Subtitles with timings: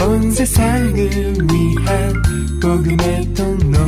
[0.00, 2.12] 온 세상을 위한
[2.60, 3.78] 복음의 통로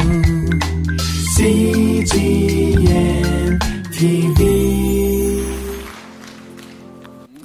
[1.36, 2.82] CGM
[3.92, 5.44] TV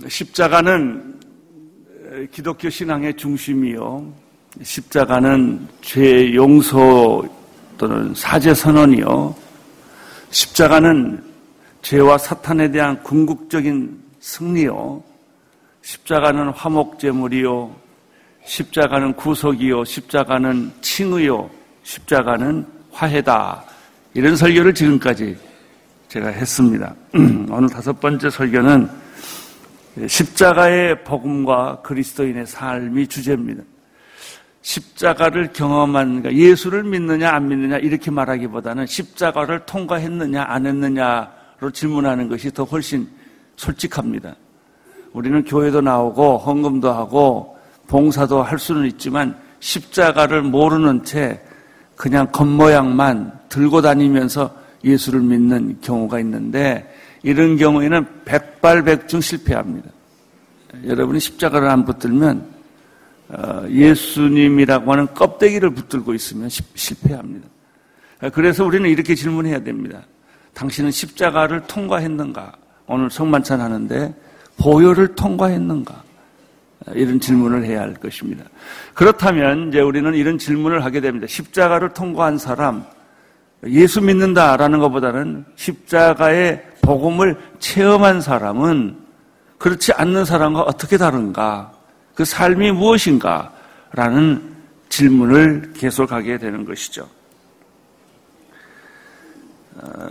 [0.07, 1.19] 십자가는
[2.31, 4.13] 기독교 신앙의 중심이요.
[4.61, 7.23] 십자가는 죄 용서
[7.77, 9.35] 또는 사죄 선언이요.
[10.31, 11.23] 십자가는
[11.81, 15.03] 죄와 사탄에 대한 궁극적인 승리요.
[15.81, 17.84] 십자가는 화목제물이요.
[18.45, 19.83] 십자가는 구속이요.
[19.83, 21.49] 십자가는 칭의요.
[21.83, 23.63] 십자가는 화해다.
[24.13, 25.35] 이런 설교를 지금까지
[26.07, 26.95] 제가 했습니다.
[27.13, 28.89] 오늘 다섯 번째 설교는
[30.07, 33.63] 십자가의 복음과 그리스도인의 삶이 주제입니다.
[34.61, 42.51] 십자가를 경험한 그러니까 예수를 믿느냐 안 믿느냐 이렇게 말하기보다는 십자가를 통과했느냐 안 했느냐로 질문하는 것이
[42.51, 43.07] 더 훨씬
[43.57, 44.35] 솔직합니다.
[45.13, 47.54] 우리는 교회도 나오고 헌금도 하고
[47.87, 51.41] 봉사도 할 수는 있지만 십자가를 모르는 채
[51.95, 59.89] 그냥 겉모양만 들고 다니면서 예수를 믿는 경우가 있는데 이런 경우에는 백발백중 실패합니다.
[60.85, 62.55] 여러분이 십자가를 안 붙들면
[63.29, 67.47] 어, 예수님이라고 하는 껍데기를 붙들고 있으면 실패합니다.
[68.33, 70.03] 그래서 우리는 이렇게 질문해야 됩니다.
[70.53, 72.53] 당신은 십자가를 통과했는가?
[72.87, 74.13] 오늘 성만찬 하는데
[74.57, 76.04] 보혈을 통과했는가?
[76.93, 78.43] 이런 질문을 해야 할 것입니다.
[78.93, 81.27] 그렇다면 이제 우리는 이런 질문을 하게 됩니다.
[81.27, 82.85] 십자가를 통과한 사람,
[83.65, 88.97] 예수 믿는다라는 것보다는 십자가의 복음을 체험한 사람은
[89.57, 91.71] 그렇지 않는 사람과 어떻게 다른가?
[92.13, 93.51] 그 삶이 무엇인가?
[93.91, 94.55] 라는
[94.89, 97.09] 질문을 계속하게 되는 것이죠.
[99.77, 100.07] 어,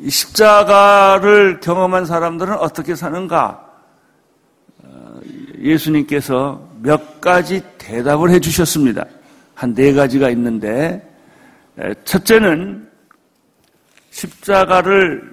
[0.00, 3.71] 이 십자가를 경험한 사람들은 어떻게 사는가?
[5.62, 9.06] 어, 예수님께서 몇 가지 대답을 해 주셨습니다.
[9.54, 11.08] 한 네 가지가 있는데,
[12.04, 12.88] 첫째는
[14.10, 15.32] 십자가를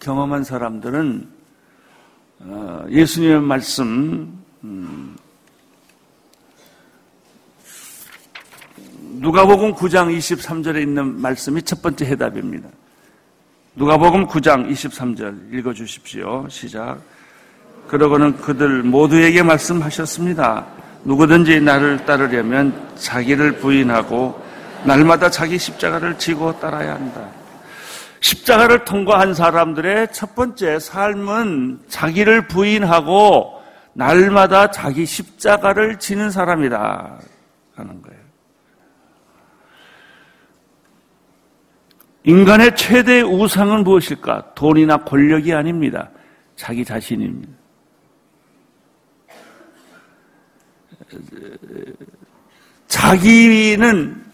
[0.00, 1.28] 경험한 사람들은
[2.40, 5.16] 어, 예수님의 말씀, 음,
[9.20, 12.68] 누가복음 9장 23절에 있는 말씀이 첫 번째 해답입니다.
[13.76, 16.48] 누가복음 9장 23절 읽어 주십시오.
[16.48, 17.00] 시작.
[17.88, 20.66] 그러고는 그들 모두에게 말씀하셨습니다.
[21.04, 24.40] 누구든지 나를 따르려면 자기를 부인하고
[24.84, 27.28] 날마다 자기 십자가를 지고 따라야 한다.
[28.20, 33.60] 십자가를 통과한 사람들의 첫 번째 삶은 자기를 부인하고
[33.94, 37.18] 날마다 자기 십자가를 지는 사람이다
[37.74, 38.22] 하는 거예요.
[42.24, 44.54] 인간의 최대 우상은 무엇일까?
[44.54, 46.08] 돈이나 권력이 아닙니다.
[46.54, 47.61] 자기 자신입니다.
[52.86, 54.24] 자기는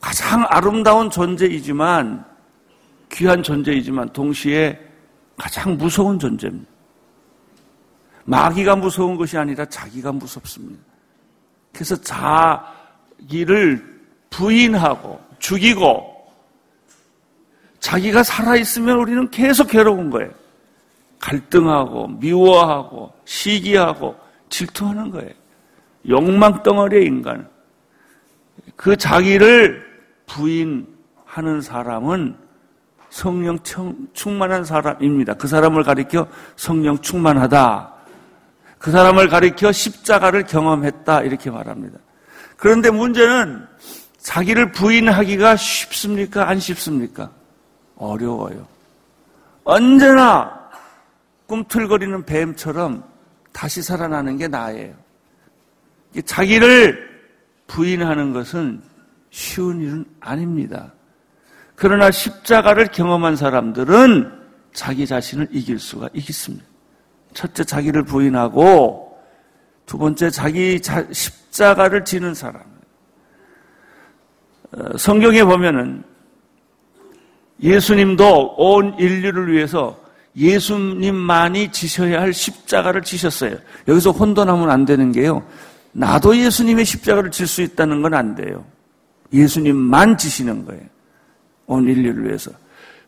[0.00, 2.24] 가장 아름다운 존재이지만
[3.12, 4.78] 귀한 존재이지만 동시에
[5.36, 6.70] 가장 무서운 존재입니다.
[8.24, 10.82] 마귀가 무서운 것이 아니라 자기가 무섭습니다.
[11.72, 11.96] 그래서
[13.20, 13.96] 자기를
[14.30, 16.16] 부인하고 죽이고
[17.80, 20.30] 자기가 살아있으면 우리는 계속 괴로운 거예요.
[21.20, 24.16] 갈등하고 미워하고 시기하고
[24.48, 25.32] 질투하는 거예요.
[26.08, 27.48] 욕망 덩어리의 인간.
[28.76, 29.84] 그 자기를
[30.26, 32.36] 부인하는 사람은
[33.10, 33.58] 성령
[34.12, 35.34] 충만한 사람입니다.
[35.34, 37.94] 그 사람을 가리켜 성령 충만하다.
[38.78, 41.22] 그 사람을 가리켜 십자가를 경험했다.
[41.22, 41.98] 이렇게 말합니다.
[42.56, 43.66] 그런데 문제는
[44.18, 46.48] 자기를 부인하기가 쉽습니까?
[46.48, 47.30] 안 쉽습니까?
[47.96, 48.66] 어려워요.
[49.64, 50.68] 언제나
[51.46, 53.02] 꿈틀거리는 뱀처럼
[53.52, 54.94] 다시 살아나는 게 나예요.
[56.24, 57.06] 자기를
[57.66, 58.82] 부인하는 것은
[59.30, 60.92] 쉬운 일은 아닙니다.
[61.74, 64.32] 그러나 십자가를 경험한 사람들은
[64.72, 66.64] 자기 자신을 이길 수가 있습니다.
[67.34, 69.18] 첫째, 자기를 부인하고
[69.84, 70.80] 두 번째, 자기
[71.12, 72.62] 십자가를 지는 사람.
[74.72, 76.02] 어, 성경에 보면은
[77.62, 79.98] 예수님도 온 인류를 위해서
[80.36, 83.56] 예수님만이 지셔야 할 십자가를 지셨어요.
[83.88, 85.46] 여기서 혼돈하면 안 되는 게요.
[85.96, 88.64] 나도 예수님의 십자가를 질 수 있다는 건 안 돼요.
[89.32, 90.82] 예수님만 지시는 거예요.
[91.66, 92.50] 온 인류를 위해서.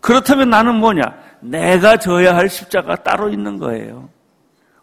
[0.01, 1.03] 그렇다면 나는 뭐냐?
[1.41, 4.09] 내가 져야 할 십자가 따로 있는 거예요.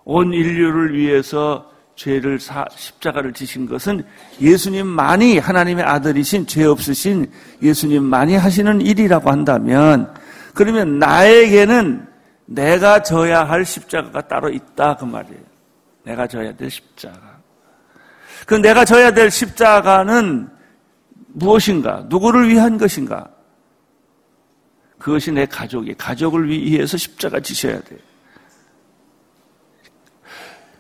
[0.04, 4.04] 온 인류를 위해서 죄를 사, 십자가를 지신 것은
[4.40, 7.31] 예수님만이 하나님의 아들이신 죄 없으신
[7.62, 10.13] 예수님만이 하시는 일이라고 한다면
[10.54, 12.06] 그러면 나에게는
[12.46, 15.42] 내가 져야 할 십자가가 따로 있다 그 말이에요.
[16.04, 17.34] 내가 져야 될 십자가.
[18.45, 20.50] 그 내가 져야 될 십자가는
[21.27, 22.06] 무엇인가?
[22.07, 23.30] 누구를 위한 것인가?
[25.00, 28.00] 그것이 내 가족이 가족을 위해서 십자가 지셔야 돼요.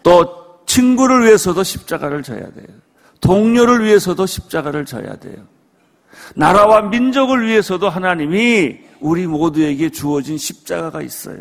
[0.03, 2.67] 또 친구를 위해서도 십자가를 져야 돼요.
[3.21, 5.47] 동료를 위해서도 십자가를 져야 돼요.
[6.35, 11.39] 나라와 민족을 위해서도 하나님이 우리 모두에게 주어진 십자가가 있어요.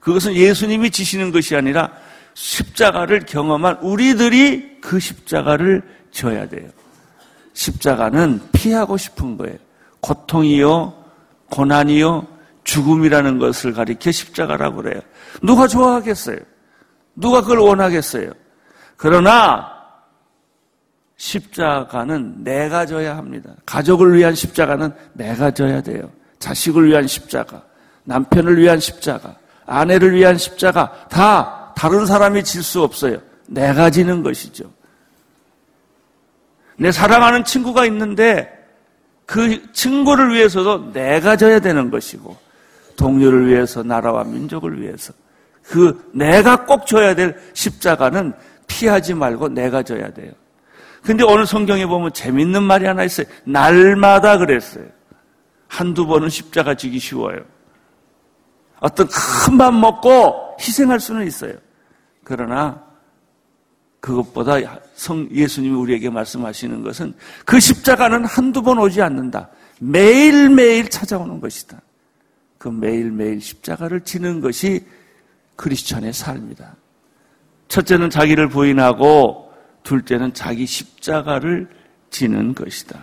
[0.00, 1.92] 그것은 예수님이 지시는 것이 아니라
[2.36, 6.68] 십자가를 경험한 우리들이 그 십자가를 져야 돼요.
[7.54, 9.56] 십자가는 피하고 싶은 거예요.
[10.00, 10.92] 고통이요,
[11.50, 12.26] 고난이요,
[12.64, 15.00] 죽음이라는 것을 가리켜 십자가라고 그래요.
[15.42, 16.36] 누가 좋아하겠어요?
[17.14, 18.32] 누가 그걸 원하겠어요?
[18.98, 19.72] 그러나
[21.16, 23.50] 십자가는 내가 져야 합니다.
[23.64, 26.10] 가족을 위한 십자가는 내가 져야 돼요.
[26.38, 27.62] 자식을 위한 십자가,
[28.04, 29.34] 남편을 위한 십자가,
[29.64, 33.18] 아내를 위한 십자가 다 다른 사람이 질 수 없어요.
[33.46, 34.72] 내가 지는 것이죠.
[36.78, 38.50] 내 사랑하는 친구가 있는데
[39.26, 42.36] 그 친구를 위해서도 내가 져야 되는 것이고
[42.96, 45.12] 동료를 위해서 나라와 민족을 위해서
[45.62, 48.32] 그 내가 꼭 져야 될 십자가는
[48.66, 50.32] 피하지 말고 내가 져야 돼요.
[51.02, 53.26] 근데 오늘 성경에 보면 재밌는 말이 하나 있어요.
[53.44, 54.86] 날마다 그랬어요.
[55.68, 57.40] 한두 번은 십자가 지기 쉬워요.
[58.80, 61.52] 어떤 큰밥 먹고 희생할 수는 있어요.
[62.26, 62.84] 그러나
[64.00, 64.56] 그것보다
[64.96, 67.14] 성 예수님이 우리에게 말씀하시는 것은
[67.44, 69.48] 그 십자가는 한두 번 오지 않는다.
[69.78, 71.80] 매일매일 찾아오는 것이다.
[72.58, 74.84] 그 매일매일 십자가를 지는 것이
[75.54, 76.74] 크리스천의 삶이다.
[77.68, 79.52] 첫째는 자기를 부인하고
[79.84, 81.68] 둘째는 자기 십자가를
[82.10, 82.98] 지는 것이다.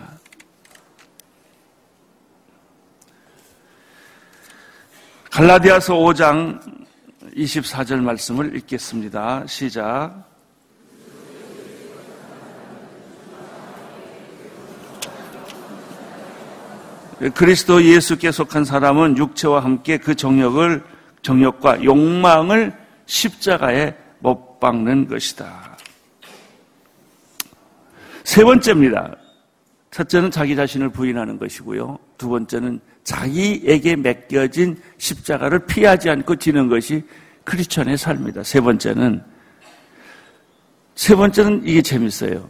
[5.31, 6.82] 갈라디아서 5장
[7.35, 9.45] 24절 말씀을 읽겠습니다.
[9.47, 10.31] 시작.
[17.33, 20.83] 그리스도 예수께 속한 사람은 육체와 함께 그 정욕을
[21.21, 22.73] 정욕과 욕망을
[23.05, 25.77] 십자가에 못 박는 것이다.
[28.23, 29.15] 세 번째입니다.
[29.91, 31.99] 첫째는 자기 자신을 부인하는 것이고요.
[32.17, 37.03] 두 번째는 자기에게 맡겨진 십자가를 피하지 않고 지는 것이
[37.43, 38.43] 크리스천의 삶이다.
[38.43, 39.23] 세 번째는
[40.95, 42.49] 세 번째는 이게 재밌어요.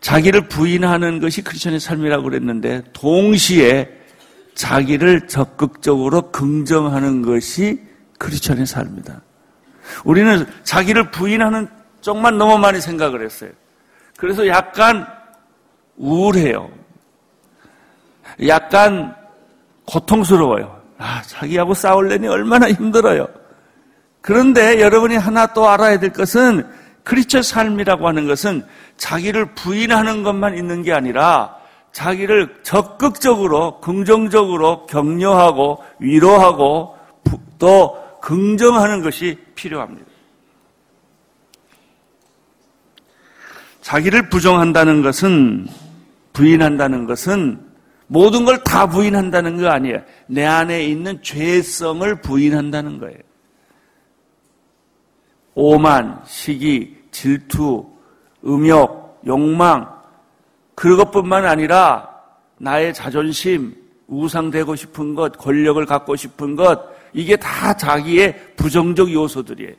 [0.00, 3.90] 자기를 부인하는 것이 크리스천의 삶이라고 그랬는데 동시에
[4.54, 7.80] 자기를 적극적으로 긍정하는 것이
[8.18, 9.20] 크리스천의 삶이다.
[10.04, 11.68] 우리는 자기를 부인하는
[12.00, 13.50] 쪽만 너무 많이 생각을 했어요.
[14.16, 15.06] 그래서 약간
[15.96, 16.70] 우울해요.
[18.46, 19.14] 약간
[19.86, 20.82] 고통스러워요.
[20.98, 23.28] 아, 자기하고 싸울려니 얼마나 힘들어요.
[24.26, 26.66] 그런데 여러분이 하나 또 알아야 될 것은
[27.04, 31.54] 크리스천 삶이라고 하는 것은 자기를 부인하는 것만 있는 게 아니라
[31.92, 36.96] 자기를 적극적으로 긍정적으로 격려하고 위로하고
[37.60, 40.04] 또 긍정하는 것이 필요합니다.
[43.80, 45.68] 자기를 부정한다는 것은
[46.32, 47.60] 부인한다는 것은
[48.08, 50.02] 모든 걸 다 부인한다는 거 아니에요.
[50.26, 53.18] 내 안에 있는 죄성을 부인한다는 거예요.
[55.56, 57.84] 오만, 시기, 질투,
[58.44, 59.90] 음욕, 욕망,
[60.74, 62.10] 그것뿐만 아니라
[62.58, 63.74] 나의 자존심,
[64.06, 66.78] 우상되고 싶은 것, 권력을 갖고 싶은 것,
[67.14, 69.74] 이게 다 자기의 부정적 요소들이에요.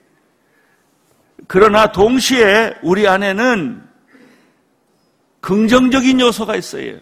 [1.48, 3.88] 그러나 동시에 우리 안에는
[5.42, 6.98] 긍정적인 요소가 있어요.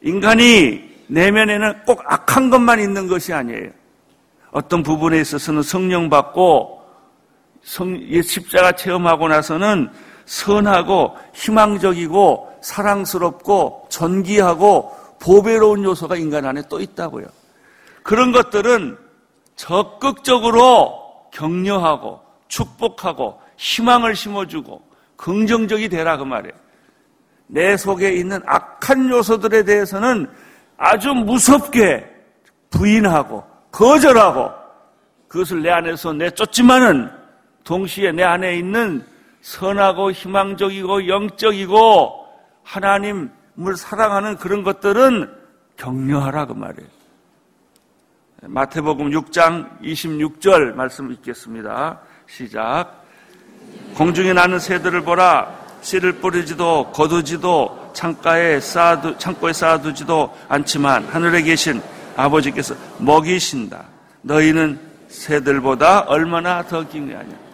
[0.00, 3.77] 인간이 내면에는 꼭 악한 것만 있는 것이 아니에요.
[4.50, 6.82] 어떤 부분에 있어서는 성령 받고
[7.62, 9.90] 성, 십자가 체험하고 나서는
[10.24, 17.26] 선하고 희망적이고 사랑스럽고 전기하고 보배로운 요소가 인간 안에 또 있다고요.
[18.02, 18.96] 그런 것들은
[19.56, 24.82] 적극적으로 격려하고 축복하고 희망을 심어주고
[25.16, 26.54] 긍정적이 되라 그 말이에요.
[27.48, 30.30] 내 속에 있는 악한 요소들에 대해서는
[30.76, 32.06] 아주 무섭게
[32.70, 34.52] 부인하고 거절하고
[35.28, 37.10] 그것을 내 안에서 내쫓지만은
[37.64, 39.04] 동시에 내 안에 있는
[39.42, 42.26] 선하고 희망적이고 영적이고
[42.64, 45.32] 하나님을 사랑하는 그런 것들은
[45.76, 46.88] 격려하라 그 말이에요.
[48.42, 52.00] 마태복음 6장 26절 말씀 읽겠습니다.
[52.26, 53.04] 시작.
[53.94, 55.58] 공중에 나는 새들을 보라.
[55.80, 61.80] 씨를 뿌리지도 거두지도 창가에 쌓아두, 창고에 쌓아두지도 않지만 하늘에 계신
[62.18, 63.84] 아버지께서 먹이신다.
[64.22, 67.48] 너희는 새들보다 얼마나 더 귀하냐.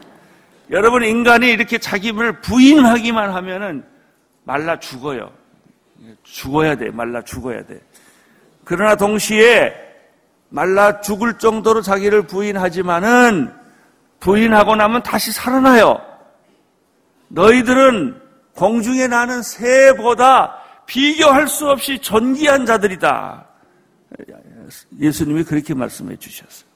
[0.71, 3.85] 여러분 인간이 이렇게 자기를 부인하기만 하면은
[4.44, 5.30] 말라 죽어요.
[6.23, 6.90] 죽어야 돼.
[6.90, 7.78] 말라 죽어야 돼.
[8.64, 9.75] 그러나 동시에
[10.49, 13.52] 말라 죽을 정도로 자기를 부인하지만은
[14.21, 16.00] 부인하고 나면 다시 살아나요.
[17.28, 18.18] 너희들은
[18.54, 20.56] 공중에 나는 새보다
[20.87, 23.47] 비교할 수 없이 존귀한 자들이다.
[25.00, 26.68] 예수님이 그렇게 말씀해 주셨어요.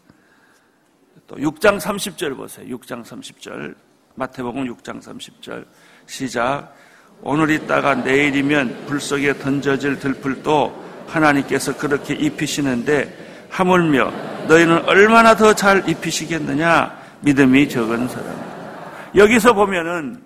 [1.27, 2.77] 또 6장 30절 보세요.
[2.77, 3.75] 6장 30절.
[4.15, 5.65] 마태복음 6장 30절.
[6.07, 6.75] 시작.
[7.23, 14.13] 오늘 있다가 내일이면 불 속에 던져질 들풀도 하나님께서 그렇게 입히시는데 하물며
[14.47, 19.11] 너희는 얼마나 더 잘 입히시겠느냐 믿음이 적은 사람.
[19.15, 20.23] 여기서 보면은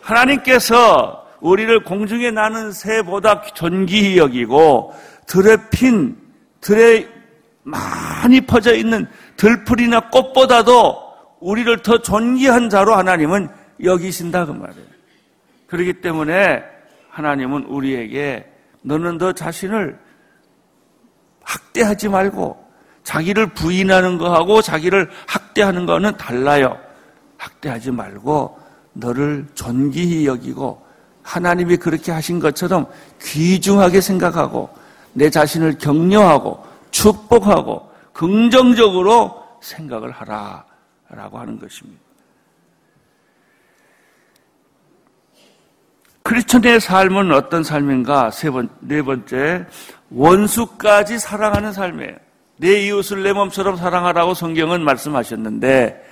[0.00, 4.94] 하나님께서 우리를 공중에 나는 새보다 존귀히 여기고
[5.26, 6.16] 들에 핀
[6.64, 7.06] 들에
[7.62, 9.06] 많이 퍼져 있는
[9.36, 10.96] 들풀이나 꽃보다도
[11.40, 13.48] 우리를 더 존귀한 자로 하나님은
[13.82, 14.86] 여기신다 그 말이에요.
[15.66, 16.62] 그렇기 때문에
[17.10, 19.98] 하나님은 우리에게 너는 너 자신을
[21.42, 22.64] 학대하지 말고
[23.02, 26.78] 자기를 부인하는 거하고 자기를 학대하는 거는 달라요.
[27.36, 28.58] 학대하지 말고
[28.94, 30.82] 너를 존귀히 여기고
[31.22, 32.86] 하나님이 그렇게 하신 것처럼
[33.20, 34.70] 귀중하게 생각하고
[35.14, 40.64] 내 자신을 격려하고 축복하고 긍정적으로 생각을 하라
[41.08, 42.04] 라고 하는 것입니다.
[46.22, 48.30] 크리스천의 삶은 어떤 삶인가?
[48.30, 49.66] 세 번, 네 번째,
[50.10, 52.16] 원수까지 사랑하는 삶이에요.
[52.56, 56.02] 내 이웃을 내 몸처럼 사랑하라고 성경은 말씀하셨는데,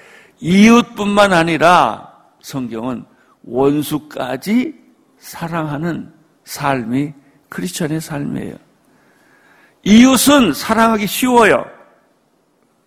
[0.41, 3.05] 이웃뿐만 아니라 성경은
[3.45, 4.75] 원수까지
[5.19, 6.13] 사랑하는
[6.45, 7.15] 삶이
[7.49, 8.57] 크리스천의 삶이에요.
[9.85, 11.65] 이웃은 사랑하기 쉬워요.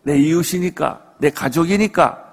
[0.04, 2.32] 내 이웃이니까, 내 가족이니까.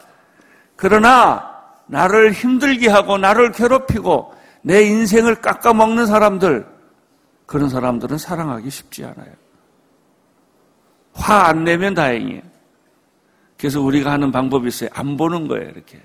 [0.76, 1.50] 그러나
[1.86, 6.66] 나를 힘들게 하고 나를 괴롭히고 내 인생을 깎아먹는 사람들,
[7.46, 9.32] 그런 사람들은 사랑하기 쉽지 않아요.
[11.14, 12.42] 화 안 내면 다행이에요.
[13.58, 14.90] 그래서 우리가 하는 방법이 있어요.
[14.92, 16.00] 안 보는 거예요, 이렇게.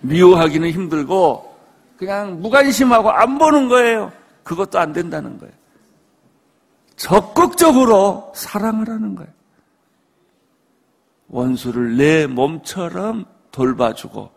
[0.00, 1.56] 미워하기는 힘들고,
[1.96, 4.12] 그냥 무관심하고 안 보는 거예요.
[4.42, 5.54] 그것도 안 된다는 거예요.
[7.00, 9.32] 적극적으로 사랑을 하는 거예요.
[11.28, 14.30] 원수를 내 몸처럼 돌봐주고,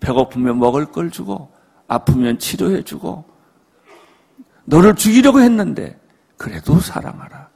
[0.00, 1.50] 배고프면 먹을 걸 주고
[1.88, 3.24] 아프면 치료해 주고
[4.64, 5.98] 너를 죽이려고 했는데
[6.36, 7.48] 그래도 사랑하라.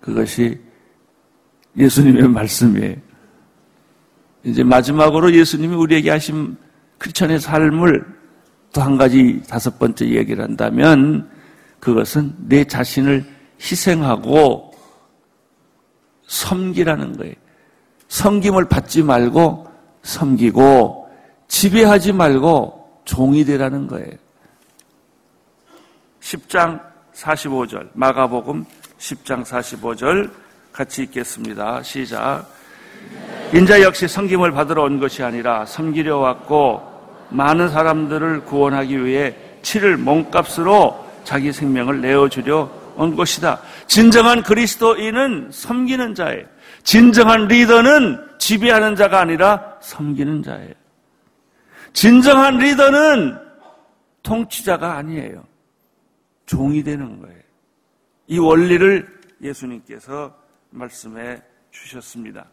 [0.00, 0.58] 그것이
[1.76, 2.96] 예수님의 말씀이에요.
[4.44, 6.56] 이제 마지막으로 예수님이 우리에게 하신
[6.98, 8.16] 크리스천의 삶을
[8.72, 11.35] 또 한 가지 다섯 번째 얘기를 한다면
[11.86, 13.24] 그것은 내 자신을
[13.60, 14.74] 희생하고
[16.26, 17.34] 섬기라는 거예요.
[18.08, 19.70] 섬김을 받지 말고
[20.02, 21.08] 섬기고
[21.46, 24.10] 지배하지 말고 종이 되라는 거예요.
[26.18, 26.80] 10장
[27.14, 28.64] 45절, 마가복음
[28.98, 30.32] 10장 45절
[30.72, 31.84] 같이 읽겠습니다.
[31.84, 32.46] 시작.
[33.54, 36.82] 인자 역시 섬김을 받으러 온 것이 아니라 섬기려 왔고
[37.30, 43.60] 많은 사람들을 구원하기 위해 치를 몸값으로 자기 생명을 내어주려 온 것이다.
[43.88, 46.46] 진정한 그리스도인은 섬기는 자예요.
[46.84, 50.72] 진정한 리더는 지배하는 자가 아니라 섬기는 자예요.
[51.92, 53.38] 진정한 리더는
[54.22, 55.44] 통치자가 아니에요.
[56.46, 57.42] 종이 되는 거예요.
[58.28, 59.06] 이 원리를
[59.42, 60.32] 예수님께서
[60.70, 61.42] 말씀해
[61.72, 62.46] 주셨습니다.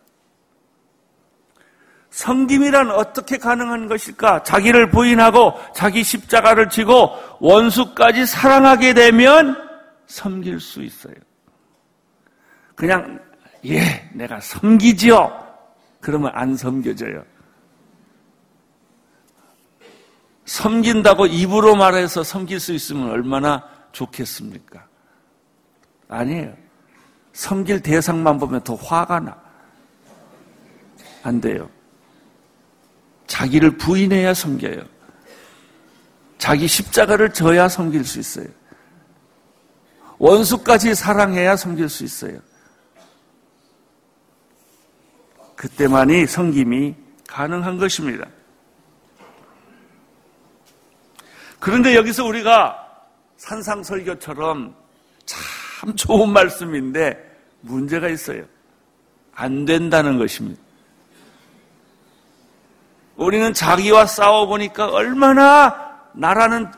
[2.13, 4.43] 성김이란 어떻게 가능한 것일까?
[4.43, 9.58] 자기를 부인하고 자기 십자가를 지고 원수까지 사랑하게 되면
[10.05, 11.15] 섬길 수 있어요.
[12.75, 13.20] 그냥
[13.65, 15.43] 예, 내가 섬기지요.
[16.01, 17.24] 그러면 안 섬겨져요.
[20.46, 24.86] 섬긴다고 입으로 말해서 섬길 수 있으면 얼마나 좋겠습니까?
[26.10, 26.53] 아니에요.
[27.32, 29.41] 섬길 대상만 보면 더 화가 나.
[31.24, 31.67] 안 돼요.
[33.44, 34.84] 자기를 부인해야 섬겨요.
[36.38, 38.48] 자기 십자가를 져야 섬길 수 있어요.
[40.18, 42.40] 원수까지 사랑해야 섬길 수 있어요.
[45.58, 46.96] 그때만이 성김이
[47.28, 48.26] 가능한 것입니다.
[51.60, 52.80] 그런데 여기서 우리가
[53.38, 54.74] 산상설교처럼
[55.26, 57.18] 참 좋은 말씀인데
[57.60, 58.46] 문제가 있어요.
[59.34, 60.62] 안 된다는 것입니다.
[63.15, 66.72] 우리는 자기와 싸워보니까 얼마나 나라는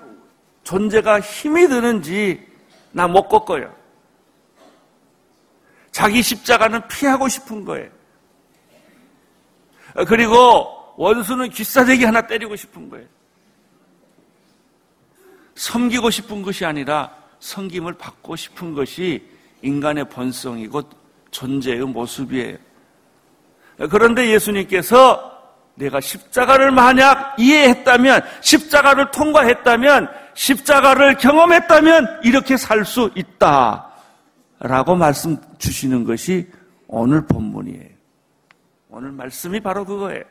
[0.63, 2.45] 존재가 힘이 드는지
[2.91, 3.73] 나 못 꺾어요.
[5.91, 7.89] 자기 십자가는 피하고 싶은 거예요.
[10.07, 13.05] 그리고 원수는 귀싸대기 하나 때리고 싶은 거예요.
[15.55, 19.25] 섬기고 싶은 것이 아니라 섬김을 받고 싶은 것이
[19.61, 20.83] 인간의 본성이고
[21.31, 22.57] 존재의 모습이에요.
[23.89, 25.34] 그런데 예수님께서
[25.75, 33.89] 내가 십자가를 만약 이해했다면, 십자가를 통과했다면, 십자가를 경험했다면 이렇게 살 수 있다.
[34.60, 36.48] 라고 말씀 주시는 것이
[36.88, 37.89] 오늘 본문이에요.
[38.89, 40.24] 오늘 말씀이 바로 그거예요.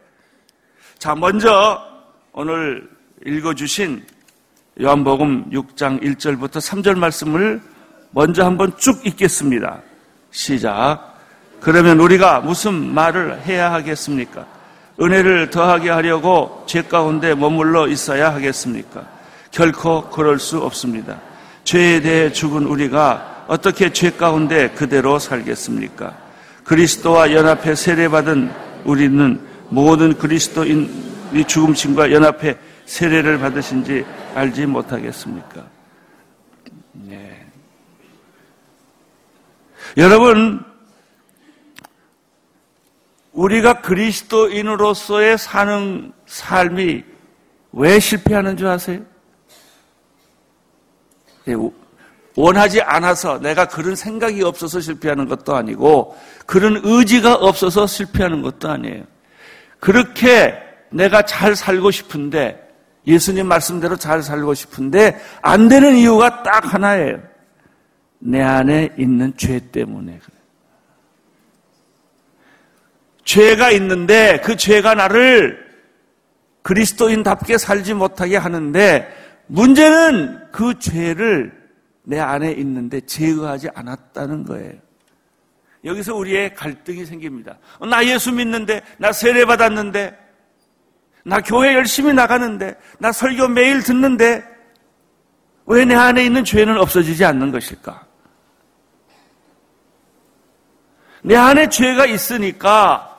[0.98, 1.82] 자, 먼저
[2.32, 2.88] 오늘
[3.26, 4.04] 읽어주신
[4.80, 7.60] 요한복음 6장 1절부터 3절 말씀을
[8.10, 9.82] 먼저 한번 쭉 읽겠습니다.
[10.30, 11.14] 시작.
[11.60, 14.46] 그러면 우리가 무슨 말을 해야 하겠습니까?
[15.00, 19.06] 은혜를 더하게 하려고 죄 가운데 머물러 있어야 하겠습니까?
[19.50, 21.20] 결코 그럴 수 없습니다.
[21.64, 26.16] 죄에 대해 죽은 우리가 어떻게 죄 가운데 그대로 살겠습니까?
[26.64, 28.50] 그리스도와 연합해 세례받은
[28.84, 35.62] 우리는 모든 그리스도인이 죽음신과 연합해 세례를 받으신지 알지 못하겠습니까?
[36.92, 37.46] 네.
[39.96, 40.64] 여러분,
[43.34, 47.04] 우리가 그리스도인으로서의 사는 삶이
[47.72, 49.00] 왜 실패하는 줄 아세요?
[51.48, 51.54] 예,
[52.36, 59.04] 원하지 않아서 내가 그런 생각이 없어서 실패하는 것도 아니고 그런 의지가 없어서 실패하는 것도 아니에요.
[59.78, 60.54] 그렇게
[60.90, 62.60] 내가 잘 살고 싶은데
[63.06, 67.18] 예수님 말씀대로 잘 살고 싶은데 안 되는 이유가 딱 하나예요.
[68.20, 70.20] 내 안에 있는 죄 때문에.
[73.24, 75.64] 죄가 있는데 그 죄가 나를
[76.62, 79.08] 그리스도인답게 살지 못하게 하는데
[79.46, 81.52] 문제는 그 죄를
[82.02, 84.72] 내 안에 있는데 제어하지 않았다는 거예요.
[85.84, 87.58] 여기서 우리의 갈등이 생깁니다.
[87.78, 90.18] 어, 나 예수 믿는데, 나 세례 받았는데,
[91.24, 94.42] 나 교회 열심히 나가는데, 나 설교 매일 듣는데,
[95.66, 98.06] 왜 내 안에 있는 죄는 없어지지 않는 것일까?
[101.22, 103.13] 내 안에 죄가 있으니까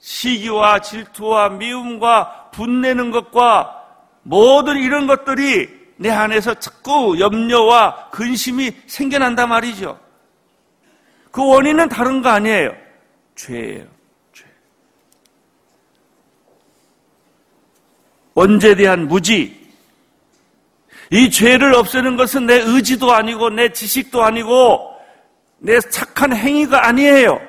[0.00, 3.74] 시기와 질투와 미움과 분내는 것과
[4.22, 9.98] 모든 이런 것들이 내 안에서 자꾸 염려와 근심이 생겨난단 말이죠.
[11.30, 12.74] 그 원인은 다른 거 아니에요.
[13.34, 13.84] 죄예요.
[14.32, 14.44] 죄.
[18.34, 19.58] 원죄에 대한 무지.
[21.10, 24.94] 이 죄를 없애는 것은 내 의지도 아니고 내 지식도 아니고
[25.58, 27.47] 내 착한 행위가 아니에요.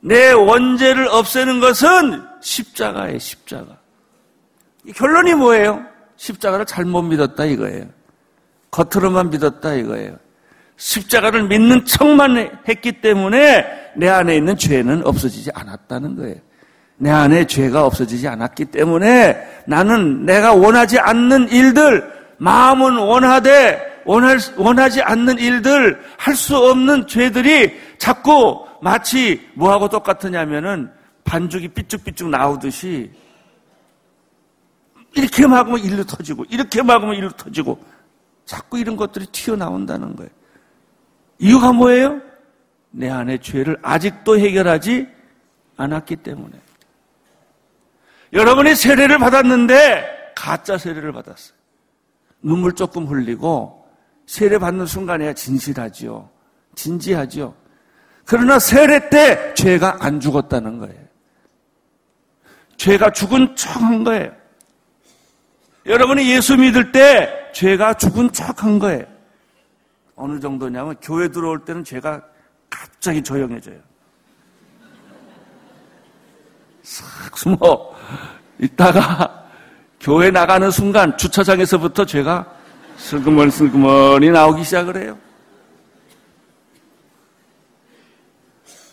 [0.00, 3.78] 내 원죄를 없애는 것은 십자가예요, 십자가.
[4.94, 5.84] 결론이 뭐예요?
[6.16, 7.86] 십자가를 잘못 믿었다 이거예요.
[8.70, 10.16] 겉으로만 믿었다 이거예요.
[10.76, 16.36] 십자가를 믿는 척만 했기 때문에 내 안에 있는 죄는 없어지지 않았다는 거예요.
[16.96, 25.02] 내 안에 죄가 없어지지 않았기 때문에 나는 내가 원하지 않는 일들, 마음은 원하되 원할, 원하지
[25.02, 30.90] 않는 일들, 할 수 없는 죄들이 자꾸 마치 뭐하고 똑같으냐면은
[31.24, 33.10] 반죽이 삐쭉삐쭉 나오듯이
[35.14, 37.78] 이렇게 막으면 일로 터지고 이렇게 막으면 일로 터지고
[38.46, 40.30] 자꾸 이런 것들이 튀어나온다는 거예요.
[41.38, 42.20] 이유가 뭐예요?
[42.90, 45.06] 내 안의 죄를 아직도 해결하지
[45.76, 46.58] 않았기 때문에.
[48.32, 51.56] 여러분이 세례를 받았는데 가짜 세례를 받았어요.
[52.40, 53.77] 눈물 조금 흘리고
[54.28, 56.28] 세례 받는 순간에야 진실하지요.
[56.74, 57.54] 진지하지요.
[58.26, 61.02] 그러나 세례 때 죄가 안 죽었다는 거예요.
[62.76, 64.30] 죄가 죽은 척 한 거예요.
[65.86, 69.06] 여러분이 예수 믿을 때 죄가 죽은 척 한 거예요.
[70.14, 72.22] 어느 정도냐면 교회 들어올 때는 죄가
[72.68, 73.78] 갑자기 조용해져요.
[76.82, 77.94] 싹 숨어
[78.58, 79.48] 있다가
[79.98, 82.57] 교회 나가는 순간 주차장에서부터 죄가
[82.98, 85.18] 슬그머슬그머니 나오기 시작을 해요.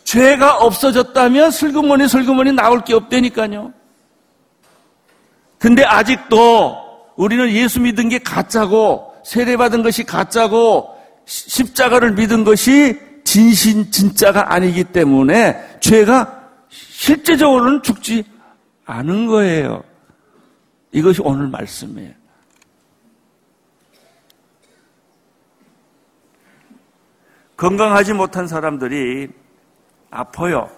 [0.04, 3.74] 죄가 없어졌다면 슬그머니 슬그머니 나올 게 없다니까요.
[5.58, 6.78] 근데 아직도
[7.16, 15.80] 우리는 예수 믿은 게 가짜고 세례받은 것이 가짜고 십자가를 믿은 것이 진신 진짜가 아니기 때문에
[15.80, 18.24] 죄가 실제적으로는 죽지
[18.86, 19.84] 않은 거예요.
[20.92, 22.14] 이것이 오늘 말씀이에요.
[27.58, 29.30] 건강하지 못한 사람들이
[30.12, 30.70] 아파요.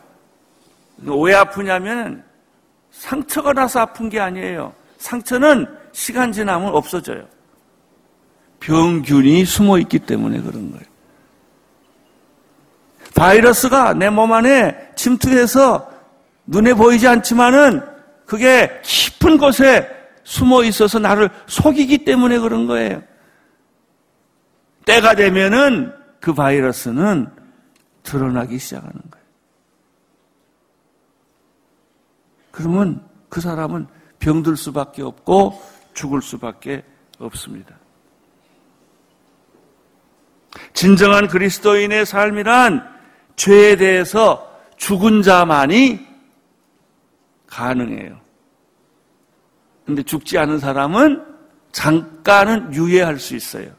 [0.98, 2.24] 왜 아프냐면
[2.92, 4.74] 상처가 나서 아픈 게 아니에요.
[4.98, 7.28] 상처는 시간 지나면 없어져요.
[8.60, 10.86] 병균이 숨어 있기 때문에 그런 거예요.
[13.16, 15.92] 바이러스가 내 몸 안에 침투해서
[16.46, 17.82] 눈에 보이지 않지만은
[18.26, 19.90] 그게 깊은 곳에
[20.24, 23.02] 숨어 있어서 나를 속이기 때문에 그런 거예요.
[24.86, 27.28] 때가 되면은 그 바이러스는
[28.04, 29.26] 드러나기 시작하는 거예요.
[32.52, 33.88] 그러면 그 사람은
[34.20, 35.62] 병들 수밖에 없고
[35.94, 36.84] 죽을 수밖에
[37.20, 37.76] 없습니다.
[40.74, 42.98] 진정한 그리스도인의 삶이란
[43.36, 46.06] 죄에 대해서 죽은 자만이
[47.48, 48.20] 가능해요.
[49.86, 51.26] 근데 죽지 않은 사람은
[51.72, 53.72] 잠깐은 유예할 수 있어요.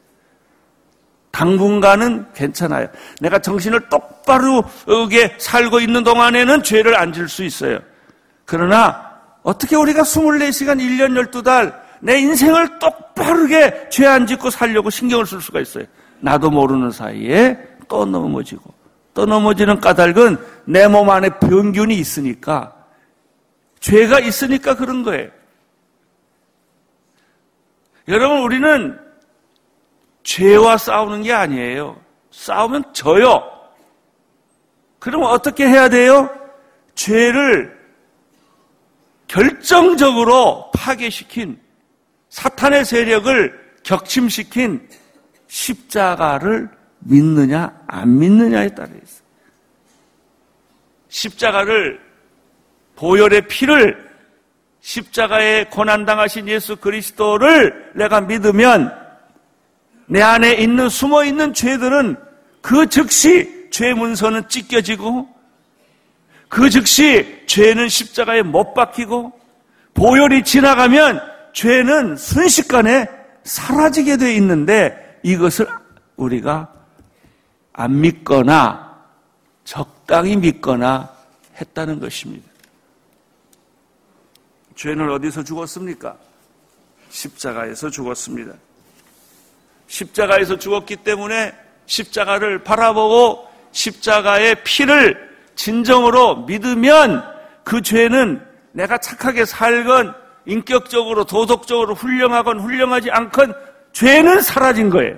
[1.31, 2.87] 당분간은 괜찮아요.
[3.21, 4.63] 내가 정신을 똑바로
[5.09, 7.79] 게 살고 있는 동안에는 죄를 안 질 수 있어요.
[8.45, 9.09] 그러나
[9.43, 15.59] 어떻게 우리가 24시간 1년 12달 내 인생을 똑바르게 죄 안 짓고 살려고 신경을 쓸 수가
[15.61, 15.85] 있어요.
[16.19, 18.73] 나도 모르는 사이에 또 넘어지고
[19.13, 22.73] 또 넘어지는 까닭은 내 몸 안에 병균이 있으니까
[23.79, 25.29] 죄가 있으니까 그런 거예요.
[28.07, 28.99] 여러분 우리는
[30.29, 31.99] 죄와 싸우는 게 아니에요.
[32.29, 33.43] 싸우면 져요.
[34.99, 36.29] 그러면 어떻게 해야 돼요?
[36.93, 37.75] 죄를
[39.27, 41.59] 결정적으로 파괴시킨
[42.29, 44.87] 사탄의 세력을 격침시킨
[45.47, 49.27] 십자가를 믿느냐 안 믿느냐에 따라 있어요.
[51.07, 51.99] 십자가를
[52.95, 54.07] 보혈의 피를
[54.81, 58.98] 십자가에 고난 당하신 예수 그리스도를 내가 믿으면
[60.09, 62.17] 내 안에 있는 숨어 있는 죄들은
[62.61, 65.29] 그 즉시 죄 문서는 찢겨지고
[66.49, 69.31] 그 즉시 죄는 십자가에 못 박히고
[69.93, 71.21] 보혈이 지나가면
[71.53, 73.07] 죄는 순식간에
[73.43, 75.67] 사라지게 돼 있는데 이것을
[76.15, 76.73] 우리가
[77.71, 78.97] 안 믿거나
[79.63, 81.13] 적당히 믿거나
[81.61, 82.49] 했다는 것입니다.
[84.75, 86.17] 죄는 어디서 죽었습니까?
[87.09, 88.53] 십자가에서 죽었습니다.
[89.89, 91.53] 십자가에서 죽었기 때문에
[91.87, 97.23] 십자가를 바라보고 십자가의 피를 진정으로 믿으면
[97.63, 103.53] 그 죄는 내가 착하게 살건 인격적으로 도덕적으로 훌륭하건 훌륭하지 않건
[103.91, 105.17] 죄는 사라진 거예요.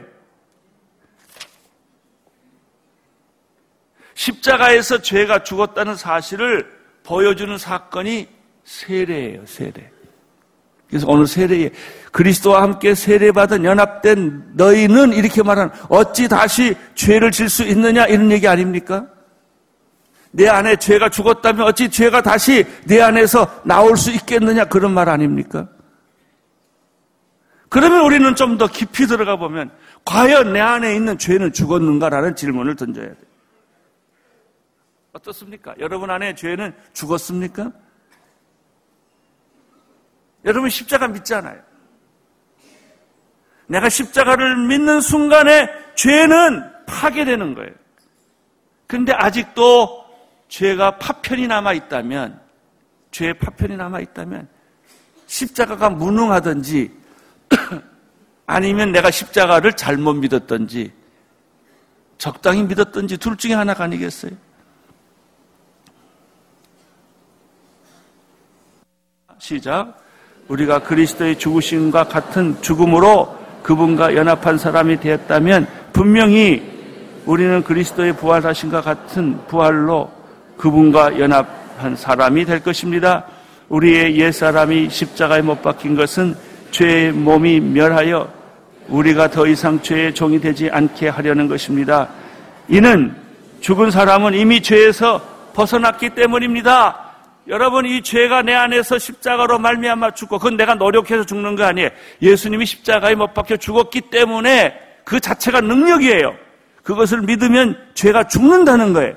[4.16, 6.72] 십자가에서 죄가 죽었다는 사실을
[7.04, 8.28] 보여주는 사건이
[8.64, 9.92] 세례예요, 세례.
[10.92, 11.72] 그래서 오늘 세례에
[12.12, 18.48] 그리스도와 함께 세례받은 연합된 너희는 이렇게 말하는 어찌 다시 죄를 질 수 있느냐 이런 얘기
[18.48, 19.08] 아닙니까?
[20.32, 25.68] 내 안에 죄가 죽었다면 어찌 죄가 다시 내 안에서 나올 수 있겠느냐 그런 말 아닙니까?
[27.70, 29.72] 그러면 우리는 좀 더 깊이 들어가 보면
[30.04, 33.16] 과연 내 안에 있는 죄는 죽었는가라는 질문을 던져야 돼요.
[35.14, 35.74] 어떻습니까?
[35.80, 37.72] 여러분 안에 죄는 죽었습니까?
[40.46, 41.62] 여러분 십자가 믿잖아요.
[43.68, 47.72] 내가 십자가를 믿는 순간에 죄는 파괴되는 거예요.
[48.88, 50.06] 근데 아직도
[50.50, 52.42] 죄가 파편이 남아 있다면,
[53.12, 54.50] 죄의 파편이 남아 있다면,
[55.28, 56.92] 십자가가 무능하든지,
[58.46, 60.92] 아니면 내가 십자가를 잘못 믿었든지,
[62.18, 64.32] 적당히 믿었든지 둘 중에 하나가 아니겠어요?
[69.40, 69.98] 시작.
[70.48, 76.64] 우리가 그리스도의 죽으심과 같은 죽음으로 그분과 연합한 사람이 되었다면 분명히
[77.26, 80.12] 우리는 그리스도의 부활하신과 같은 부활로
[80.58, 83.26] 그분과 연합한 사람이 될 것입니다.
[83.70, 86.36] 우리의 옛사람이 십자가에 못 박힌 것은
[86.72, 88.28] 죄의 몸이 멸하여
[88.90, 92.10] 우리가 더 이상 죄의 종이 되지 않게 하려는 것입니다.
[92.68, 93.16] 이는
[93.62, 95.22] 죽은 사람은 이미 죄에서
[95.54, 97.11] 벗어났기 때문입니다.
[97.52, 101.90] 여러분 이 죄가 내 안에서 십자가로 말미암아 죽고 그건 내가 노력해서 죽는 거 아니에요.
[102.22, 106.34] 예수님이 십자가에 못 박혀 죽었기 때문에 그 자체가 능력이에요.
[106.82, 109.16] 그것을 믿으면 죄가 죽는다는 거예요.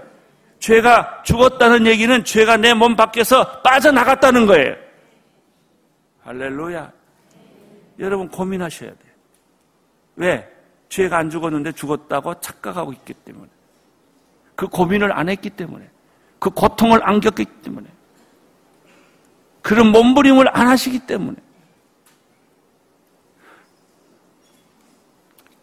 [0.59, 4.75] 죄가 죽었다는 얘기는 죄가 내 몸 밖에서 빠져나갔다는 거예요.
[6.25, 6.91] 할렐루야.
[8.01, 9.13] 여러분 고민하셔야 돼요.
[10.17, 10.49] 왜?
[10.89, 13.49] 죄가 안 죽었는데 죽었다고 착각하고 있기 때문에.
[14.57, 15.89] 그 고민을 안 했기 때문에.
[16.41, 17.94] 그 고통을 안 겪기 때문에.
[19.65, 21.39] 그런 몸부림을 안 하시기 때문에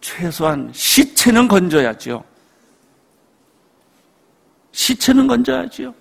[0.02, 2.24] 최소한 시체는 건져야죠.
[4.72, 5.94] 시체는 건져야죠.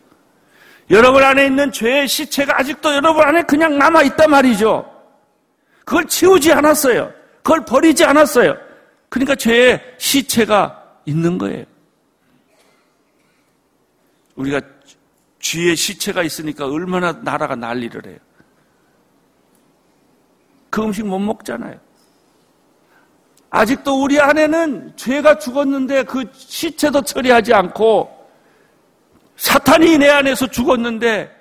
[0.89, 4.91] 여러분 안에 있는 죄의 시체가 아직도 여러분 안에 그냥 남아 있단 말이죠.
[5.85, 7.13] 그걸 치우지 않았어요.
[7.43, 8.57] 그걸 버리지 않았어요.
[9.11, 11.67] 그러니까 죄의 시체가 있는 거예요.
[14.37, 14.63] 우리가
[15.41, 18.19] 쥐의 시체가 있으니까 얼마나 나라가 난리를 해요.
[20.71, 21.79] 그 음식 못 먹잖아요.
[23.51, 28.17] 아직도 우리 안에는 죄가 죽었는데 그 시체도 처리하지 않고
[29.37, 31.37] 사탄이 내 안에서 죽었는데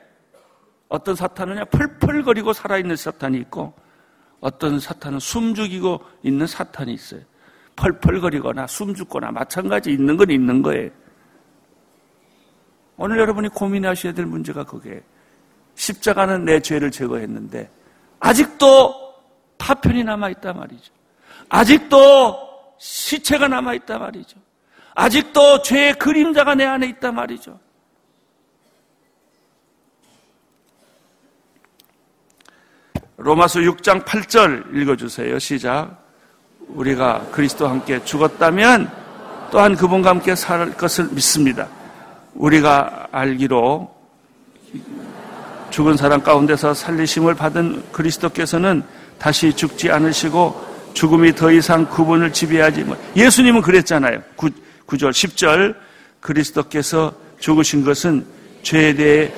[0.87, 3.73] 어떤 사탄은요 펄펄거리고 살아있는 사탄이 있고
[4.39, 7.21] 어떤 사탄은 숨죽이고 있는 사탄이 있어요.
[7.75, 10.89] 펄펄거리거나 숨죽거나 마찬가지 있는 건 있는 거예요.
[13.01, 15.01] 오늘 여러분이 고민하셔야 될 문제가 그게
[15.75, 17.69] 십자가는 내 죄를 제거했는데
[18.19, 19.15] 아직도
[19.57, 20.93] 파편이 남아있단 말이죠.
[21.47, 24.37] 아직도 시체가 남아있단 말이죠.
[24.95, 27.57] 아직도 죄의 그림자가 내 안에 있단 말이죠.
[33.15, 35.39] 로마서 6장 8절 읽어주세요.
[35.39, 36.03] 시작.
[36.67, 38.91] 우리가 그리스도와 함께 죽었다면
[39.51, 41.78] 또한 그분과 함께 살 것을 믿습니다.
[42.33, 43.93] 우리가 알기로
[45.69, 48.83] 죽은 사람 가운데서 살리심을 받은 그리스도께서는
[49.17, 54.21] 다시 죽지 않으시고 죽음이 더 이상 그분을 지배하지 뭐 예수님은 그랬잖아요.
[54.35, 54.49] 9,
[54.87, 55.75] 9절 10절
[56.19, 58.25] 그리스도께서 죽으신 것은
[58.63, 59.31] 죄에 대해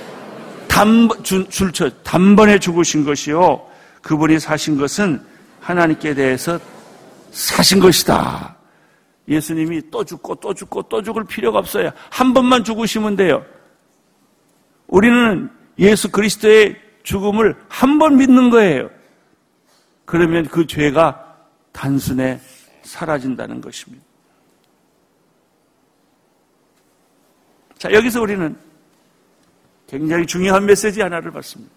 [0.68, 3.62] 단번 줄쳐 단번에 죽으신 것이요
[4.02, 5.22] 그분이 사신 것은
[5.60, 6.60] 하나님께 대해서
[7.32, 8.56] 사신 것이다.
[9.28, 11.92] 예수님이 또 죽고 또 죽고 또 죽을 필요가 없어요.
[12.10, 13.46] 한 번만 죽으시면 돼요.
[14.88, 18.90] 우리는 예수 그리스도의 죽음을 한 번 믿는 거예요.
[20.06, 21.38] 그러면 그 죄가
[21.72, 22.40] 단순에
[22.84, 24.04] 사라진다는 것입니다.
[27.78, 28.56] 자, 여기서 우리는
[29.88, 31.74] 굉장히 중요한 메시지 하나를 받습니다.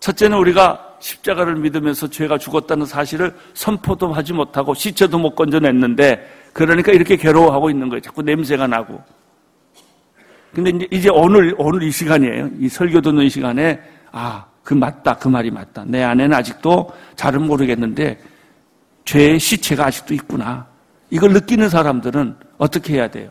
[0.00, 7.16] 첫째는 우리가 십자가를 믿으면서 죄가 죽었다는 사실을 선포도 하지 못하고 시체도 못 건져냈는데 그러니까 이렇게
[7.16, 8.00] 괴로워하고 있는 거예요.
[8.00, 9.02] 자꾸 냄새가 나고.
[10.52, 12.50] 근데 이제, 오늘, 오늘 이 시간이에요.
[12.58, 13.80] 이 설교 듣는 이 시간에
[14.10, 15.14] 아, 그 맞다.
[15.14, 15.84] 그 말이 맞다.
[15.86, 18.18] 내 안에는 아직도 잘은 모르겠는데
[19.04, 20.66] 죄의 시체가 아직도 있구나.
[21.10, 23.30] 이걸 느끼는 사람들은 어떻게 해야 돼요?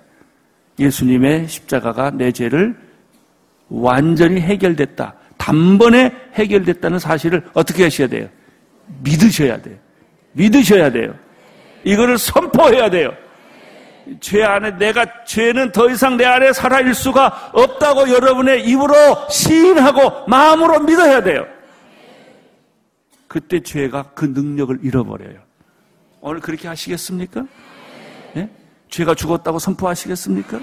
[0.80, 2.78] 예수님의 십자가가 내 죄를
[3.70, 5.14] 완전히 해결됐다.
[5.48, 8.28] 단번에 해결됐다는 사실을 어떻게 하셔야 돼요?
[9.02, 9.78] 믿으셔야 돼요.
[10.34, 11.16] 믿으셔야 돼요.
[11.86, 13.14] 이거를 선포해야 돼요.
[14.20, 18.94] 죄 안에 내가 죄는 더 이상 내 안에 살아있을 수가 없다고 여러분의 입으로
[19.30, 21.46] 시인하고 마음으로 믿어야 돼요.
[23.30, 25.40] 그때 죄가 그 능력을 잃어버려요.
[26.20, 27.46] 오늘 그렇게 하시겠습니까?
[28.34, 28.50] 네?
[28.90, 30.60] 죄가 죽었다고 선포하시겠습니까?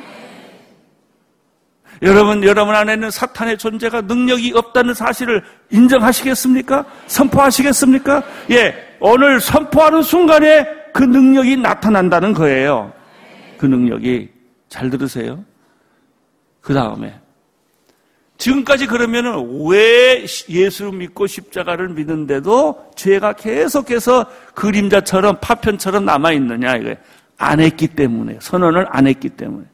[2.04, 6.84] 여러분, 여러분 안에는 사탄의 존재가 능력이 없다는 사실을 인정하시겠습니까?
[7.06, 8.22] 선포하시겠습니까?
[8.50, 12.92] 예, 오늘 선포하는 순간에 그 능력이 나타난다는 거예요.
[13.56, 14.28] 그 능력이.
[14.68, 15.44] 잘 들으세요.
[16.60, 17.14] 그 다음에.
[18.36, 26.96] 지금까지 그러면은 왜 예수를 믿고 십자가를 믿는데도 죄가 계속해서 그림자처럼 파편처럼 남아있느냐, 이거예요.
[27.38, 28.38] 안 했기 때문에.
[28.40, 29.64] 선언을 안 했기 때문에.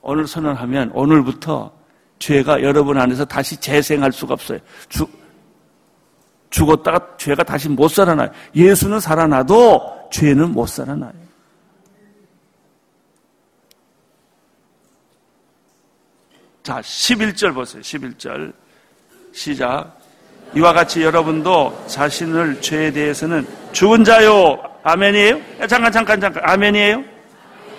[0.00, 1.72] 오늘 선언하면 오늘부터
[2.18, 4.58] 죄가 여러분 안에서 다시 재생할 수가 없어요.
[4.88, 5.10] 죽,
[6.50, 8.30] 죽었다가 죄가 다시 못 살아나요.
[8.54, 11.12] 예수는 살아나도 죄는 못 살아나요.
[16.62, 17.80] 자, 11절 보세요.
[17.80, 18.52] 11절.
[19.32, 19.98] 시작.
[20.54, 24.58] 이와 같이 여러분도 자신을 죄에 대해서는 죽은 자요.
[24.82, 25.40] 아멘이에요?
[25.66, 26.42] 잠깐, 잠깐, 잠깐.
[26.44, 27.04] 아멘이에요?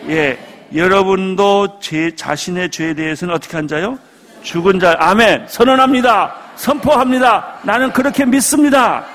[0.10, 0.49] 예.
[0.76, 3.98] 여러분도 제 자신의 죄에 대해서는 어떻게 한 자요?
[4.44, 4.96] 죽은 자.
[5.00, 5.48] 아멘.
[5.48, 6.36] 선언합니다.
[6.56, 7.60] 선포합니다.
[7.64, 9.06] 나는 그렇게 믿습니다.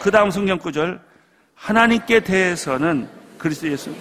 [0.00, 1.00] 그 다음 성경 구절.
[1.54, 3.92] 하나님께 대해서는 그리스도 예수.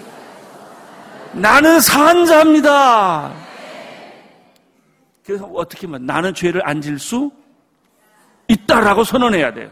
[1.33, 3.31] 나는 산 자입니다.
[5.25, 7.31] 그래서 어떻게 말 나는 죄를 안 질 수
[8.47, 9.69] 있다라고 선언해야 돼요.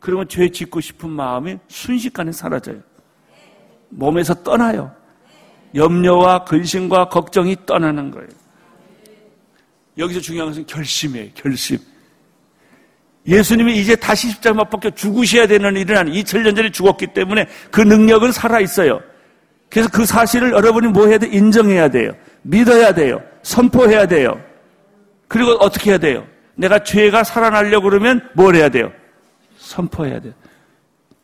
[0.00, 2.80] 그러면 죄 짓고 싶은 마음이 순식간에 사라져요.
[3.90, 4.92] 몸에서 떠나요.
[5.74, 8.28] 염려와 근심과 걱정이 떠나는 거예요.
[9.98, 11.30] 여기서 중요한 것은 결심이에요.
[11.34, 11.78] 결심.
[13.26, 17.80] 예수님이 이제 다시 십자가 못 박혀 죽으셔야 되는 일은 아니 2000년 전에 죽었기 때문에 그
[17.80, 19.00] 능력은 살아 있어요.
[19.70, 21.28] 그래서 그 사실을 여러분이 뭐 해야 돼?
[21.28, 22.12] 인정해야 돼요.
[22.42, 23.20] 믿어야 돼요.
[23.42, 24.40] 선포해야 돼요.
[25.26, 26.26] 그리고 어떻게 해야 돼요?
[26.54, 28.92] 내가 죄가 살아나려고 그러면 뭘 해야 돼요?
[29.56, 30.32] 선포해야 돼요.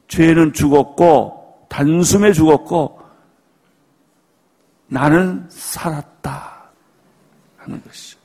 [0.08, 2.99] 죄는 죽었고, 단숨에 죽었고,
[4.90, 6.64] 나는 살았다.
[7.59, 8.18] 하는 것이죠.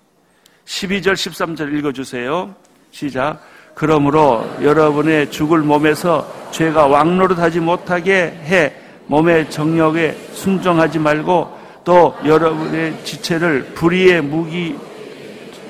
[0.66, 2.56] 12절, 13절 읽어주세요.
[2.92, 3.40] 시작.
[3.76, 8.14] 그러므로 여러분의 죽을 몸에서 죄가 왕노릇하지 못하게
[8.46, 8.74] 해
[9.08, 14.76] 몸의 정력에 순종하지 말고 또 여러분의 지체를 불의의 무기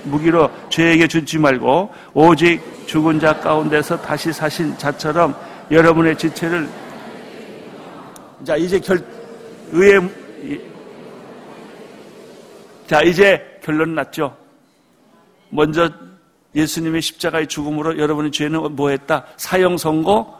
[0.03, 5.35] 무기로 죄에게 주지 말고 오직 죽은 자 가운데서 다시 사신 자처럼
[5.71, 6.69] 여러분의 지체를
[8.45, 9.03] 자 이제 결
[9.71, 10.07] 의의
[12.87, 14.35] 자 이제 결론 났죠.
[15.49, 15.89] 먼저
[16.55, 19.25] 예수님의 십자가의 죽음으로 여러분의 죄는 뭐 했다?
[19.37, 20.33] 사형 선고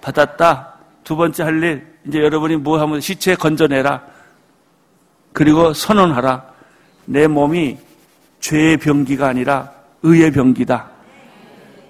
[0.00, 0.74] 받았다.
[1.04, 4.02] 두 번째 할 일, 이제 여러분이 뭐 하면 시체 건져내라.
[5.32, 6.52] 그리고 선언하라.
[7.04, 7.78] 내 몸이
[8.40, 10.90] 죄의 병기가 아니라 의의 병기다.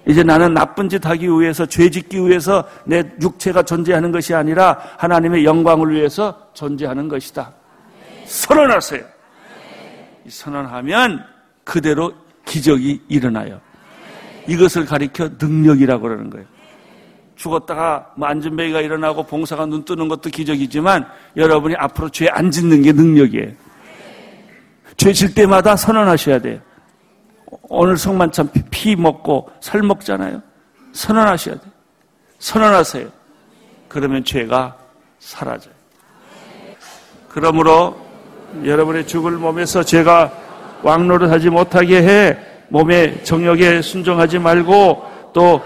[0.07, 5.45] 이제 나는 나쁜 짓 하기 위해서, 죄 짓기 위해서 내 육체가 존재하는 것이 아니라 하나님의
[5.45, 7.53] 영광을 위해서 존재하는 것이다.
[8.25, 9.12] 선언하세요.
[10.27, 11.23] 선언하면
[11.63, 12.13] 그대로
[12.45, 13.59] 기적이 일어나요.
[14.47, 16.45] 이것을 가리켜 능력이라고 그러는 거예요.
[17.35, 22.91] 죽었다가 뭐 안전뱅이가 일어나고 봉사가 눈 뜨는 것도 기적이지만 여러분이 앞으로 죄 안 짓는 게
[22.91, 23.51] 능력이에요.
[24.97, 26.59] 죄 질 때마다 선언하셔야 돼요.
[27.63, 30.41] 오늘 성만찬 피 먹고 살 먹잖아요.
[30.91, 31.71] 선언하셔야 돼요.
[32.39, 33.09] 선언하세요.
[33.87, 34.77] 그러면 죄가
[35.19, 35.73] 사라져요.
[37.29, 38.02] 그러므로
[38.63, 40.31] 여러분의 죽을 몸에서 죄가
[40.83, 42.37] 왕노를 하지 못하게 해
[42.69, 45.61] 몸의 정욕에 순종하지 말고 또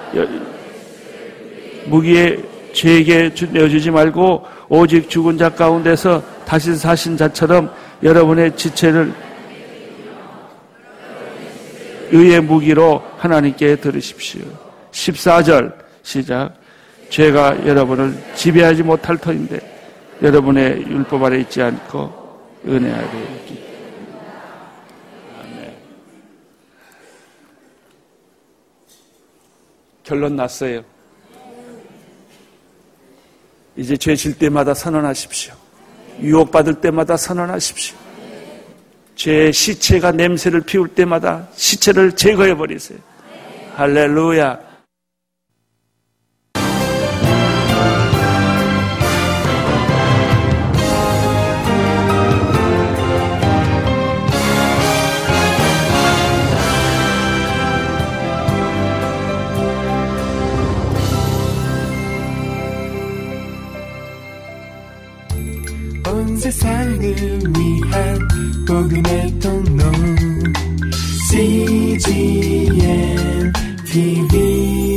[1.85, 2.37] 무기에
[2.73, 7.71] 죄에게 내어주지 말고 오직 죽은 자 가운데서 다시 사신 자처럼
[8.03, 9.13] 여러분의 지체를
[12.11, 14.41] 의의 무기로 하나님께 들으십시오.
[14.91, 15.73] 14절
[16.03, 16.53] 시작.
[17.09, 19.59] 죄가 여러분을 지배하지 못할 터인데
[20.21, 22.26] 여러분의 율법 아래 있지 않고
[22.65, 23.63] 은혜 아래 있기.
[25.39, 25.75] 아멘.
[30.03, 30.83] 결론 났어요.
[33.75, 35.53] 이제 죄 질 때마다 선언하십시오.
[36.19, 37.95] 유혹받을 때마다 선언하십시오.
[39.15, 42.97] 죄의 시체가 냄새를 피울 때마다 시체를 제거해 버리세요.
[43.75, 44.66] 할렐루야.
[67.21, 68.19] 위한
[68.65, 69.83] 복음의 통로.
[71.29, 72.77] CGM
[73.85, 74.96] TV